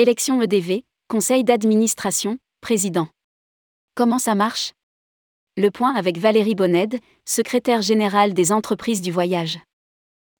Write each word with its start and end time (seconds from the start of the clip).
Élection 0.00 0.40
EDV, 0.40 0.84
conseil 1.08 1.42
d'administration, 1.42 2.38
président. 2.60 3.08
Comment 3.96 4.20
ça 4.20 4.36
marche? 4.36 4.70
Le 5.56 5.72
point 5.72 5.92
avec 5.92 6.18
Valérie 6.18 6.54
Bonned, 6.54 7.00
secrétaire 7.24 7.82
générale 7.82 8.32
des 8.32 8.52
entreprises 8.52 9.02
du 9.02 9.10
voyage. 9.10 9.58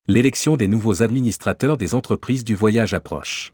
L'élection 0.07 0.57
des 0.57 0.69
nouveaux 0.69 1.03
administrateurs 1.03 1.77
des 1.77 1.97
entreprises 1.97 2.45
du 2.45 2.55
voyage 2.55 2.95
approche. 2.95 3.53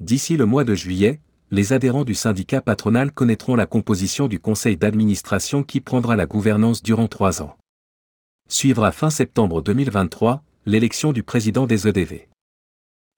D'ici 0.00 0.36
le 0.36 0.46
mois 0.46 0.64
de 0.64 0.74
juillet, 0.74 1.20
les 1.52 1.72
adhérents 1.72 2.02
du 2.02 2.16
syndicat 2.16 2.60
patronal 2.60 3.12
connaîtront 3.12 3.54
la 3.54 3.66
composition 3.66 4.26
du 4.26 4.40
conseil 4.40 4.76
d'administration 4.76 5.62
qui 5.62 5.80
prendra 5.80 6.16
la 6.16 6.26
gouvernance 6.26 6.82
durant 6.82 7.06
trois 7.06 7.40
ans. 7.40 7.56
Suivra 8.48 8.90
fin 8.90 9.10
septembre 9.10 9.62
2023 9.62 10.42
l'élection 10.66 11.12
du 11.12 11.22
président 11.22 11.68
des 11.68 11.86
EDV. 11.86 12.26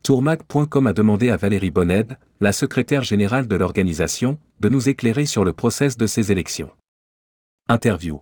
Tourmag.com 0.06 0.86
a 0.86 0.92
demandé 0.92 1.30
à 1.30 1.36
Valérie 1.36 1.72
Bonned, 1.72 2.16
la 2.40 2.52
secrétaire 2.52 3.02
générale 3.02 3.48
de 3.48 3.56
l'organisation, 3.56 4.38
de 4.60 4.68
nous 4.68 4.88
éclairer 4.88 5.26
sur 5.26 5.44
le 5.44 5.52
process 5.52 5.96
de 5.96 6.06
ces 6.06 6.30
élections. 6.30 6.70
Interview. 7.68 8.20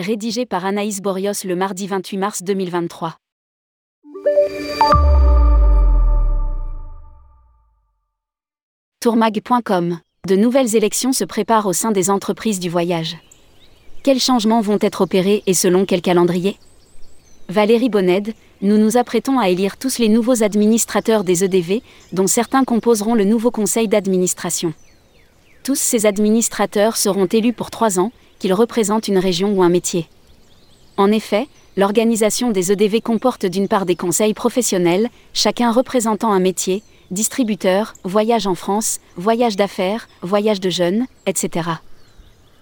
Rédigé 0.00 0.46
par 0.46 0.64
Anaïs 0.64 1.00
Borios 1.00 1.44
le 1.44 1.54
mardi 1.54 1.86
28 1.86 2.16
mars 2.16 2.42
2023. 2.42 3.16
Tourmag.com. 8.98 10.00
De 10.26 10.34
nouvelles 10.34 10.74
élections 10.74 11.12
se 11.12 11.22
préparent 11.22 11.66
au 11.66 11.72
sein 11.72 11.92
des 11.92 12.10
entreprises 12.10 12.58
du 12.58 12.68
voyage. 12.68 13.16
Quels 14.02 14.18
changements 14.18 14.60
vont 14.60 14.78
être 14.80 15.02
opérés 15.02 15.44
et 15.46 15.54
selon 15.54 15.86
quel 15.86 16.02
calendrier? 16.02 16.56
Valérie 17.50 17.88
Bonned, 17.88 18.32
nous 18.62 18.78
nous 18.78 18.96
apprêtons 18.96 19.40
à 19.40 19.48
élire 19.48 19.76
tous 19.76 19.98
les 19.98 20.08
nouveaux 20.08 20.44
administrateurs 20.44 21.24
des 21.24 21.42
EDV, 21.42 21.82
dont 22.12 22.28
certains 22.28 22.62
composeront 22.62 23.16
le 23.16 23.24
nouveau 23.24 23.50
conseil 23.50 23.88
d'administration. 23.88 24.72
Tous 25.64 25.74
ces 25.74 26.06
administrateurs 26.06 26.96
seront 26.96 27.26
élus 27.26 27.52
pour 27.52 27.72
trois 27.72 27.98
ans, 27.98 28.12
qu'ils 28.38 28.54
représentent 28.54 29.08
une 29.08 29.18
région 29.18 29.52
ou 29.52 29.64
un 29.64 29.68
métier. 29.68 30.06
En 30.96 31.10
effet, 31.10 31.48
l'organisation 31.76 32.52
des 32.52 32.70
EDV 32.70 33.00
comporte 33.00 33.46
d'une 33.46 33.66
part 33.66 33.84
des 33.84 33.96
conseils 33.96 34.32
professionnels, 34.32 35.08
chacun 35.32 35.72
représentant 35.72 36.32
un 36.32 36.38
métier, 36.38 36.84
distributeur, 37.10 37.94
voyage 38.04 38.46
en 38.46 38.54
France, 38.54 39.00
voyage 39.16 39.56
d'affaires, 39.56 40.08
voyage 40.22 40.60
de 40.60 40.70
jeunes, 40.70 41.06
etc. 41.26 41.68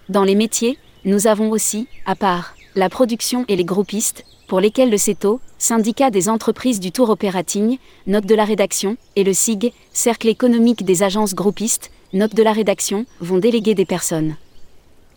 Dans 0.09 0.23
les 0.23 0.33
métiers, 0.33 0.79
nous 1.05 1.27
avons 1.27 1.51
aussi, 1.51 1.87
à 2.07 2.15
part, 2.15 2.55
la 2.75 2.89
production 2.89 3.45
et 3.47 3.55
les 3.55 3.65
groupistes, 3.65 4.25
pour 4.47 4.59
lesquels 4.59 4.89
le 4.89 4.97
CETO, 4.97 5.39
syndicat 5.57 6.11
des 6.11 6.29
entreprises 6.29 6.79
du 6.79 6.91
tour 6.91 7.09
operating, 7.09 7.77
note 8.07 8.25
de 8.25 8.35
la 8.35 8.45
rédaction, 8.45 8.97
et 9.15 9.23
le 9.23 9.33
SIG, 9.33 9.73
cercle 9.91 10.27
économique 10.27 10.85
des 10.85 11.03
agences 11.03 11.33
groupistes, 11.33 11.91
note 12.13 12.35
de 12.35 12.43
la 12.43 12.53
rédaction, 12.53 13.05
vont 13.21 13.37
déléguer 13.37 13.75
des 13.75 13.85
personnes. 13.85 14.35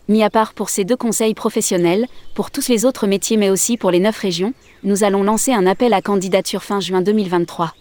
Mis 0.09 0.23
à 0.23 0.29
part 0.29 0.53
pour 0.53 0.69
ces 0.69 0.83
deux 0.83 0.97
conseils 0.97 1.33
professionnels, 1.33 2.07
pour 2.35 2.51
tous 2.51 2.67
les 2.67 2.85
autres 2.85 3.07
métiers 3.07 3.37
mais 3.37 3.49
aussi 3.49 3.77
pour 3.77 3.91
les 3.91 3.99
neuf 3.99 4.17
régions, 4.17 4.53
nous 4.83 5.03
allons 5.03 5.23
lancer 5.23 5.53
un 5.53 5.65
appel 5.65 5.93
à 5.93 6.01
candidature 6.01 6.63
fin 6.63 6.79
juin 6.79 7.01
2023. 7.01 7.73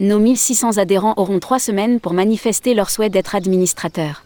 Nos 0.00 0.18
1600 0.18 0.78
adhérents 0.78 1.14
auront 1.16 1.38
trois 1.38 1.58
semaines 1.58 2.00
pour 2.00 2.12
manifester 2.12 2.74
leur 2.74 2.90
souhait 2.90 3.08
d'être 3.08 3.34
administrateurs. 3.34 4.22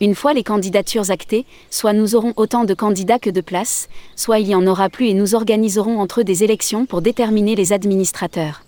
Une 0.00 0.14
fois 0.14 0.34
les 0.34 0.42
candidatures 0.42 1.10
actées, 1.10 1.46
soit 1.70 1.92
nous 1.92 2.16
aurons 2.16 2.32
autant 2.36 2.64
de 2.64 2.74
candidats 2.74 3.20
que 3.20 3.30
de 3.30 3.40
places, 3.40 3.88
soit 4.16 4.40
il 4.40 4.48
y 4.48 4.54
en 4.54 4.66
aura 4.66 4.88
plus 4.88 5.08
et 5.08 5.14
nous 5.14 5.34
organiserons 5.36 6.00
entre 6.00 6.20
eux 6.20 6.24
des 6.24 6.42
élections 6.42 6.84
pour 6.84 7.00
déterminer 7.00 7.54
les 7.54 7.72
administrateurs. 7.72 8.62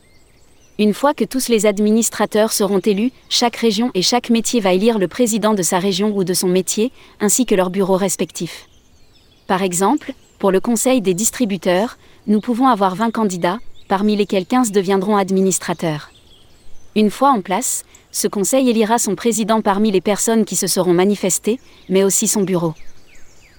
Une 0.79 0.95
fois 0.95 1.15
que 1.15 1.25
tous 1.25 1.49
les 1.49 1.67
administrateurs 1.67 2.53
seront 2.53 2.79
élus, 2.79 3.11
chaque 3.29 3.57
région 3.57 3.91
et 3.95 4.03
chaque 4.03 4.31
métier 4.31 4.61
va 4.61 4.73
élire 4.73 4.99
le 4.99 5.09
président 5.09 5.55
de 5.55 5.63
sa 5.63 5.79
région 5.79 6.15
ou 6.15 6.23
de 6.23 6.35
son 6.35 6.49
métier, 6.49 6.93
ainsi 7.19 7.45
que 7.45 7.55
leur 7.55 7.71
bureau 7.71 7.97
respectif. 7.97 8.69
Par 9.47 9.63
exemple, 9.63 10.13
pour 10.39 10.51
le 10.51 10.61
conseil 10.61 11.01
des 11.01 11.15
distributeurs, 11.15 11.97
nous 12.27 12.41
pouvons 12.41 12.69
avoir 12.69 12.95
20 12.95 13.11
candidats, 13.11 13.59
parmi 13.89 14.17
lesquels 14.17 14.47
15 14.47 14.71
deviendront 14.71 15.17
administrateurs. 15.17 16.11
Une 16.97 17.11
fois 17.11 17.31
en 17.31 17.43
place, 17.43 17.85
ce 18.11 18.27
conseil 18.27 18.71
élira 18.71 18.99
son 18.99 19.17
président 19.17 19.61
parmi 19.61 19.91
les 19.91 20.01
personnes 20.01 20.47
qui 20.47 20.57
se 20.57 20.67
seront 20.67 20.95
manifestées, 20.95 21.61
mais 21.91 22.03
aussi 22.03 22.27
son 22.27 22.43
bureau. 22.43 22.73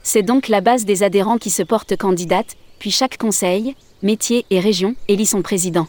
C'est 0.01 0.23
donc 0.23 0.47
la 0.47 0.59
base 0.59 0.85
des 0.85 1.03
adhérents 1.03 1.37
qui 1.37 1.51
se 1.51 1.61
portent 1.61 1.95
candidates, 1.95 2.55
puis 2.79 2.89
chaque 2.89 3.19
conseil, 3.19 3.75
métier 4.01 4.47
et 4.49 4.59
région 4.59 4.95
élit 5.07 5.27
son 5.27 5.43
président. 5.43 5.87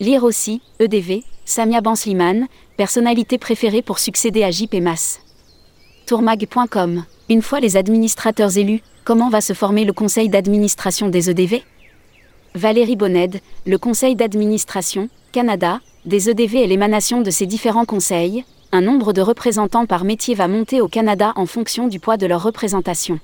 Lire 0.00 0.22
aussi, 0.22 0.60
EDV, 0.80 1.24
Samia 1.46 1.80
Bansliman, 1.80 2.46
personnalité 2.76 3.38
préférée 3.38 3.80
pour 3.80 3.98
succéder 3.98 4.44
à 4.44 4.50
JP 4.50 4.82
Mas. 4.82 5.20
Tourmag.com. 6.04 7.04
Une 7.30 7.42
fois 7.42 7.60
les 7.60 7.78
administrateurs 7.78 8.58
élus, 8.58 8.82
comment 9.04 9.30
va 9.30 9.40
se 9.40 9.54
former 9.54 9.86
le 9.86 9.94
conseil 9.94 10.28
d'administration 10.28 11.08
des 11.08 11.30
EDV 11.30 11.62
Valérie 12.54 12.96
Bonned, 12.96 13.40
le 13.64 13.78
conseil 13.78 14.16
d'administration, 14.16 15.08
Canada, 15.30 15.80
des 16.04 16.30
EDV 16.30 16.56
et 16.56 16.66
l'émanation 16.66 17.20
de 17.20 17.30
ces 17.30 17.46
différents 17.46 17.84
conseils, 17.84 18.44
un 18.72 18.80
nombre 18.80 19.12
de 19.12 19.20
représentants 19.20 19.86
par 19.86 20.02
métier 20.02 20.34
va 20.34 20.48
monter 20.48 20.80
au 20.80 20.88
Canada 20.88 21.32
en 21.36 21.46
fonction 21.46 21.86
du 21.86 22.00
poids 22.00 22.16
de 22.16 22.26
leur 22.26 22.42
représentation. 22.42 23.20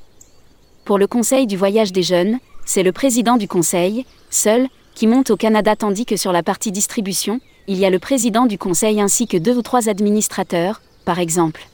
Pour 0.84 0.96
le 0.96 1.08
Conseil 1.08 1.48
du 1.48 1.56
voyage 1.56 1.90
des 1.90 2.04
jeunes, 2.04 2.38
c'est 2.64 2.84
le 2.84 2.92
président 2.92 3.36
du 3.36 3.48
Conseil, 3.48 4.06
seul, 4.30 4.68
qui 4.94 5.08
monte 5.08 5.30
au 5.30 5.36
Canada 5.36 5.74
tandis 5.74 6.06
que 6.06 6.16
sur 6.16 6.30
la 6.30 6.44
partie 6.44 6.70
distribution, 6.70 7.40
il 7.66 7.78
y 7.78 7.84
a 7.84 7.90
le 7.90 7.98
président 7.98 8.46
du 8.46 8.58
Conseil 8.58 9.00
ainsi 9.00 9.26
que 9.26 9.36
deux 9.36 9.56
ou 9.56 9.62
trois 9.62 9.88
administrateurs, 9.88 10.82
par 11.04 11.18
exemple. 11.18 11.66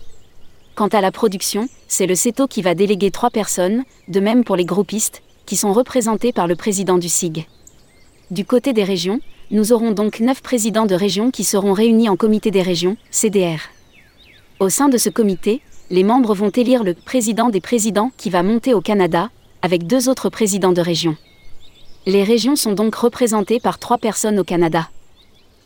Quant 0.74 0.88
à 0.88 1.02
la 1.02 1.12
production, 1.12 1.68
c'est 1.86 2.06
le 2.06 2.14
CETO 2.14 2.46
qui 2.46 2.62
va 2.62 2.74
déléguer 2.74 3.10
trois 3.10 3.28
personnes, 3.28 3.84
de 4.08 4.20
même 4.20 4.42
pour 4.42 4.56
les 4.56 4.64
groupistes, 4.64 5.22
qui 5.46 5.56
sont 5.56 5.72
représentés 5.72 6.32
par 6.32 6.46
le 6.46 6.56
président 6.56 6.98
du 6.98 7.08
SIG. 7.08 7.46
Du 8.30 8.44
côté 8.44 8.72
des 8.72 8.84
régions, 8.84 9.20
nous 9.50 9.72
aurons 9.72 9.90
donc 9.90 10.20
neuf 10.20 10.40
présidents 10.40 10.86
de 10.86 10.94
régions 10.94 11.30
qui 11.30 11.44
seront 11.44 11.72
réunis 11.72 12.08
en 12.08 12.16
comité 12.16 12.50
des 12.50 12.62
régions, 12.62 12.96
CDR. 13.10 13.58
Au 14.60 14.68
sein 14.68 14.88
de 14.88 14.96
ce 14.96 15.10
comité, 15.10 15.60
les 15.90 16.04
membres 16.04 16.34
vont 16.34 16.48
élire 16.48 16.84
le 16.84 16.94
président 16.94 17.50
des 17.50 17.60
présidents 17.60 18.12
qui 18.16 18.30
va 18.30 18.42
monter 18.42 18.72
au 18.72 18.80
Canada, 18.80 19.30
avec 19.60 19.86
deux 19.86 20.08
autres 20.08 20.30
présidents 20.30 20.72
de 20.72 20.80
région. 20.80 21.16
Les 22.06 22.24
régions 22.24 22.56
sont 22.56 22.72
donc 22.72 22.94
représentées 22.94 23.60
par 23.60 23.78
trois 23.78 23.98
personnes 23.98 24.38
au 24.38 24.44
Canada. 24.44 24.88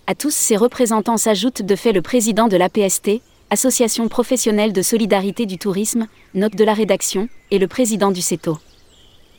À 0.06 0.14
tous 0.14 0.34
ces 0.34 0.56
représentants 0.56 1.16
s'ajoute 1.16 1.62
de 1.62 1.76
fait 1.76 1.92
le 1.92 2.02
président 2.02 2.48
de 2.48 2.56
l'APST, 2.56 3.20
Association 3.50 4.08
professionnelle 4.08 4.72
de 4.72 4.82
solidarité 4.82 5.46
du 5.46 5.58
tourisme, 5.58 6.08
note 6.34 6.56
de 6.56 6.64
la 6.64 6.74
rédaction, 6.74 7.28
et 7.52 7.58
le 7.58 7.68
président 7.68 8.10
du 8.10 8.20
CETO. 8.20 8.58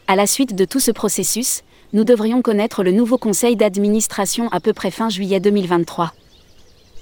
À 0.09 0.15
la 0.15 0.25
suite 0.25 0.55
de 0.55 0.63
tout 0.63 0.79
ce 0.79 0.91
processus, 0.91 1.63
nous 1.91 2.05
devrions 2.05 2.41
connaître 2.41 2.81
le 2.81 2.93
nouveau 2.93 3.17
conseil 3.17 3.57
d'administration 3.57 4.47
à 4.53 4.61
peu 4.61 4.71
près 4.71 4.89
fin 4.89 5.09
juillet 5.09 5.41
2023. 5.41 6.13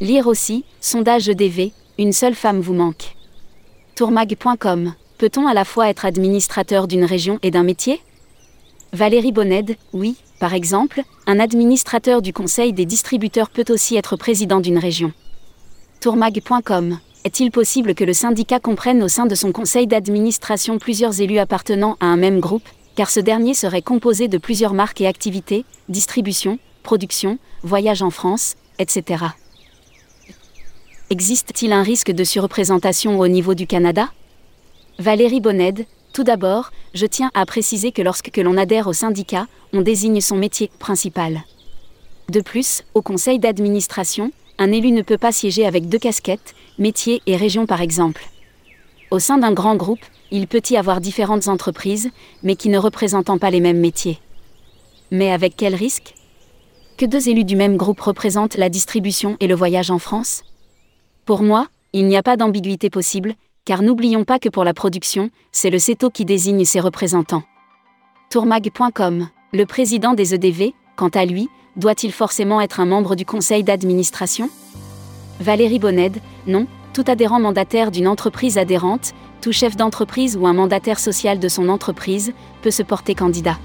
Lire 0.01 0.25
aussi, 0.25 0.65
sondage 0.81 1.29
EDV, 1.29 1.71
une 1.99 2.13
seule 2.13 2.33
femme 2.33 2.59
vous 2.59 2.73
manque. 2.73 3.15
Tourmag.com, 3.95 4.95
peut-on 5.19 5.45
à 5.45 5.53
la 5.53 5.65
fois 5.65 5.87
être 5.87 6.03
administrateur 6.03 6.87
d'une 6.87 7.03
région 7.03 7.37
et 7.43 7.51
d'un 7.51 7.61
métier? 7.61 8.01
Valérie 8.91 9.31
Bonned, 9.31 9.75
oui, 9.93 10.15
par 10.39 10.55
exemple, 10.55 11.03
un 11.27 11.39
administrateur 11.39 12.23
du 12.23 12.33
conseil 12.33 12.73
des 12.73 12.87
distributeurs 12.87 13.51
peut 13.51 13.65
aussi 13.69 13.97
être 13.97 14.15
président 14.15 14.61
d'une 14.61 14.79
région. 14.79 15.13
Tourmag.com, 16.01 16.97
est-il 17.23 17.51
possible 17.51 17.93
que 17.93 18.03
le 18.03 18.13
syndicat 18.13 18.59
comprenne 18.59 19.03
au 19.03 19.07
sein 19.09 19.27
de 19.27 19.35
son 19.35 19.51
conseil 19.51 19.85
d'administration 19.85 20.79
plusieurs 20.79 21.21
élus 21.21 21.37
appartenant 21.37 21.97
à 21.99 22.07
un 22.07 22.17
même 22.17 22.39
groupe? 22.39 22.67
Car 22.95 23.09
ce 23.09 23.19
dernier 23.19 23.53
serait 23.53 23.81
composé 23.81 24.27
de 24.27 24.37
plusieurs 24.37 24.73
marques 24.73 25.01
et 25.01 25.07
activités, 25.07 25.65
distribution, 25.89 26.59
production, 26.83 27.37
voyage 27.61 28.01
en 28.01 28.09
France, 28.09 28.55
etc. 28.79 29.25
Existe-t-il 31.09 31.71
un 31.71 31.83
risque 31.83 32.11
de 32.11 32.23
surreprésentation 32.23 33.19
au 33.19 33.27
niveau 33.27 33.53
du 33.53 33.67
Canada? 33.67 34.09
Valérie 34.97 35.41
Bonned, 35.41 35.85
tout 36.13 36.23
d'abord, 36.23 36.71
je 36.93 37.05
tiens 37.05 37.29
à 37.33 37.45
préciser 37.45 37.91
que 37.91 38.01
lorsque 38.01 38.35
l'on 38.37 38.57
adhère 38.57 38.87
au 38.87 38.93
syndicat, 38.93 39.47
on 39.73 39.81
désigne 39.81 40.21
son 40.21 40.37
métier 40.37 40.71
principal. 40.79 41.43
De 42.29 42.41
plus, 42.41 42.83
au 42.93 43.01
conseil 43.01 43.37
d'administration, 43.37 44.31
un 44.57 44.71
élu 44.71 44.91
ne 44.91 45.01
peut 45.01 45.17
pas 45.17 45.33
siéger 45.33 45.65
avec 45.65 45.89
deux 45.89 45.99
casquettes, 45.99 46.55
métier 46.79 47.21
et 47.25 47.35
région 47.35 47.65
par 47.65 47.81
exemple. 47.81 48.25
Au 49.11 49.19
sein 49.19 49.37
d'un 49.37 49.51
grand 49.51 49.75
groupe, 49.75 50.05
il 50.31 50.47
peut 50.47 50.61
y 50.69 50.77
avoir 50.77 51.01
différentes 51.01 51.47
entreprises, 51.47 52.09
mais 52.43 52.55
qui 52.55 52.69
ne 52.69 52.77
représentent 52.77 53.39
pas 53.39 53.51
les 53.51 53.59
mêmes 53.59 53.79
métiers. 53.79 54.19
Mais 55.11 55.31
avec 55.31 55.55
quel 55.55 55.75
risque? 55.75 56.13
Que 56.97 57.05
deux 57.05 57.29
élus 57.29 57.43
du 57.43 57.55
même 57.55 57.77
groupe 57.77 57.99
représentent 57.99 58.57
la 58.57 58.69
distribution 58.69 59.37
et 59.39 59.47
le 59.47 59.55
voyage 59.55 59.91
en 59.91 59.99
France? 59.99 60.43
Pour 61.25 61.43
moi, 61.43 61.67
il 61.93 62.07
n'y 62.07 62.17
a 62.17 62.23
pas 62.23 62.37
d'ambiguïté 62.37 62.89
possible, 62.89 63.35
car 63.65 63.81
n'oublions 63.81 64.23
pas 64.23 64.39
que 64.39 64.49
pour 64.49 64.63
la 64.63 64.73
production, 64.73 65.29
c'est 65.51 65.69
le 65.69 65.79
CETO 65.79 66.09
qui 66.09 66.25
désigne 66.25 66.65
ses 66.65 66.79
représentants. 66.79 67.43
Tourmag.com, 68.29 69.29
le 69.53 69.65
président 69.65 70.13
des 70.13 70.33
EDV, 70.33 70.73
quant 70.95 71.09
à 71.09 71.25
lui, 71.25 71.49
doit-il 71.75 72.11
forcément 72.11 72.61
être 72.61 72.79
un 72.79 72.85
membre 72.85 73.15
du 73.15 73.25
conseil 73.25 73.63
d'administration? 73.63 74.49
Valérie 75.39 75.79
Bonned, 75.79 76.17
non, 76.47 76.67
tout 76.95 77.03
adhérent 77.07 77.41
mandataire 77.41 77.91
d'une 77.91 78.07
entreprise 78.07 78.57
adhérente, 78.57 79.13
tout 79.41 79.51
chef 79.51 79.75
d'entreprise 79.75 80.37
ou 80.37 80.47
un 80.47 80.53
mandataire 80.53 80.97
social 80.97 81.39
de 81.39 81.49
son 81.49 81.67
entreprise, 81.67 82.31
peut 82.61 82.71
se 82.71 82.83
porter 82.83 83.15
candidat. 83.15 83.57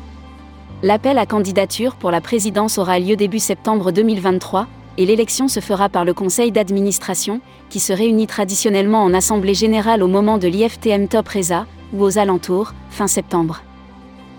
L'appel 0.82 1.16
à 1.16 1.26
candidature 1.26 1.94
pour 1.94 2.10
la 2.10 2.20
présidence 2.20 2.76
aura 2.76 2.98
lieu 2.98 3.14
début 3.14 3.38
septembre 3.38 3.92
2023, 3.92 4.66
et 4.98 5.06
l'élection 5.06 5.46
se 5.46 5.60
fera 5.60 5.88
par 5.88 6.04
le 6.04 6.12
conseil 6.12 6.50
d'administration, 6.50 7.40
qui 7.68 7.78
se 7.78 7.92
réunit 7.92 8.26
traditionnellement 8.26 9.04
en 9.04 9.14
assemblée 9.14 9.54
générale 9.54 10.02
au 10.02 10.08
moment 10.08 10.36
de 10.36 10.48
l'IFTM 10.48 11.06
Top 11.06 11.28
Reza, 11.28 11.66
ou 11.92 12.02
aux 12.02 12.18
alentours, 12.18 12.72
fin 12.90 13.06
septembre. 13.06 13.62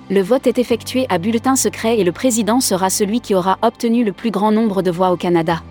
Le 0.09 0.21
vote 0.21 0.47
est 0.47 0.59
effectué 0.59 1.05
à 1.07 1.17
bulletin 1.17 1.55
secret 1.55 1.97
et 1.97 2.03
le 2.03 2.11
président 2.11 2.59
sera 2.59 2.89
celui 2.89 3.21
qui 3.21 3.35
aura 3.35 3.57
obtenu 3.61 4.03
le 4.03 4.11
plus 4.11 4.31
grand 4.31 4.51
nombre 4.51 4.81
de 4.81 4.91
voix 4.91 5.11
au 5.11 5.15
Canada. 5.15 5.63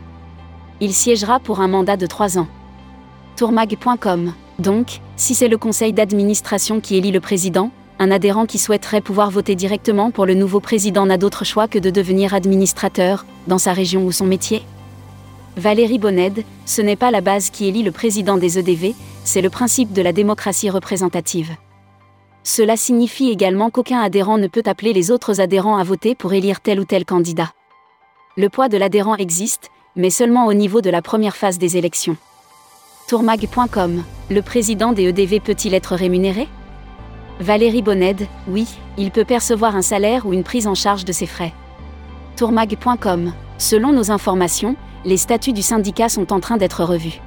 Il 0.80 0.94
siégera 0.94 1.38
pour 1.38 1.60
un 1.60 1.68
mandat 1.68 1.98
de 1.98 2.06
trois 2.06 2.38
ans 2.38 2.46
tourmag.com. 3.36 4.32
Donc, 4.58 5.00
si 5.16 5.34
c'est 5.34 5.48
le 5.48 5.58
conseil 5.58 5.92
d'administration 5.92 6.80
qui 6.80 6.96
élit 6.96 7.12
le 7.12 7.20
président, 7.20 7.70
un 7.98 8.10
adhérent 8.10 8.46
qui 8.46 8.58
souhaiterait 8.58 9.00
pouvoir 9.00 9.30
voter 9.30 9.54
directement 9.54 10.10
pour 10.10 10.26
le 10.26 10.34
nouveau 10.34 10.60
président 10.60 11.06
n'a 11.06 11.18
d'autre 11.18 11.44
choix 11.44 11.68
que 11.68 11.78
de 11.78 11.90
devenir 11.90 12.34
administrateur, 12.34 13.26
dans 13.46 13.58
sa 13.58 13.72
région 13.72 14.04
ou 14.06 14.12
son 14.12 14.26
métier 14.26 14.62
Valérie 15.56 15.98
Bonned, 15.98 16.44
ce 16.64 16.80
n'est 16.80 16.96
pas 16.96 17.10
la 17.10 17.20
base 17.20 17.50
qui 17.50 17.66
élit 17.66 17.82
le 17.82 17.90
président 17.90 18.38
des 18.38 18.58
EDV, 18.58 18.94
c'est 19.24 19.42
le 19.42 19.50
principe 19.50 19.92
de 19.92 20.00
la 20.00 20.12
démocratie 20.12 20.70
représentative. 20.70 21.50
Cela 22.42 22.76
signifie 22.76 23.30
également 23.30 23.68
qu'aucun 23.68 24.00
adhérent 24.00 24.38
ne 24.38 24.46
peut 24.46 24.62
appeler 24.64 24.94
les 24.94 25.10
autres 25.10 25.40
adhérents 25.40 25.76
à 25.76 25.84
voter 25.84 26.14
pour 26.14 26.32
élire 26.32 26.60
tel 26.60 26.80
ou 26.80 26.84
tel 26.84 27.04
candidat. 27.04 27.52
Le 28.36 28.48
poids 28.48 28.68
de 28.70 28.78
l'adhérent 28.78 29.16
existe, 29.16 29.70
mais 29.96 30.10
seulement 30.10 30.46
au 30.46 30.54
niveau 30.54 30.80
de 30.80 30.88
la 30.88 31.02
première 31.02 31.36
phase 31.36 31.58
des 31.58 31.76
élections 31.76 32.16
tourmag.com. 33.10 34.04
Le 34.30 34.40
président 34.40 34.92
des 34.92 35.08
EDV 35.08 35.40
peut-il 35.40 35.74
être 35.74 35.96
rémunéré? 35.96 36.46
Valérie 37.40 37.82
Bonned, 37.82 38.28
oui, 38.46 38.68
il 38.98 39.10
peut 39.10 39.24
percevoir 39.24 39.74
un 39.74 39.82
salaire 39.82 40.26
ou 40.26 40.32
une 40.32 40.44
prise 40.44 40.68
en 40.68 40.76
charge 40.76 41.04
de 41.04 41.10
ses 41.10 41.26
frais. 41.26 41.52
tourmag.com. 42.36 43.32
Selon 43.58 43.92
nos 43.92 44.12
informations, 44.12 44.76
les 45.04 45.16
statuts 45.16 45.52
du 45.52 45.60
syndicat 45.60 46.08
sont 46.08 46.32
en 46.32 46.38
train 46.38 46.56
d'être 46.56 46.84
revus. 46.84 47.20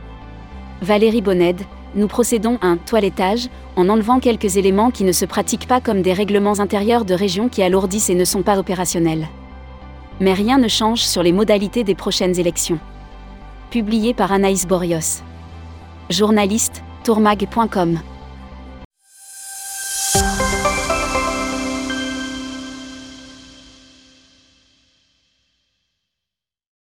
Valérie 0.82 1.22
Bonned, 1.22 1.60
nous 1.96 2.08
procédons 2.08 2.60
à 2.62 2.68
un 2.68 2.78
toilettage 2.78 3.50
en 3.76 3.90
enlevant 3.90 4.22
quelques 4.22 4.56
éléments 4.56 4.90
qui 4.90 5.04
ne 5.04 5.12
se 5.12 5.26
pratiquent 5.26 5.68
pas 5.68 5.82
comme 5.82 6.02
des 6.02 6.14
règlements 6.14 6.62
intérieurs 6.62 7.04
de 7.04 7.14
région 7.14 7.50
qui 7.50 7.62
alourdissent 7.62 8.10
et 8.10 8.16
ne 8.16 8.24
sont 8.24 8.42
pas 8.42 8.58
opérationnels. 8.58 9.28
Mais 10.22 10.32
rien 10.32 10.60
ne 10.60 10.70
change 10.70 11.02
sur 11.02 11.24
les 11.24 11.34
modalités 11.34 11.84
des 11.84 11.94
prochaines 11.94 12.40
élections. 12.40 12.80
Publié 13.70 14.14
par 14.14 14.32
Anaïs 14.32 14.66
Borios 14.66 15.26
journaliste, 16.10 16.84
tourmag.com. 17.04 18.13